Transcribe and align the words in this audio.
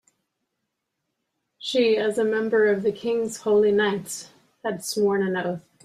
She, 1.59 1.95
as 1.95 2.17
a 2.17 2.25
member 2.25 2.65
of 2.65 2.81
the 2.81 2.91
king's 2.91 3.41
holy 3.41 3.71
knights, 3.71 4.31
had 4.63 4.83
sworn 4.83 5.21
an 5.21 5.37
oath. 5.37 5.63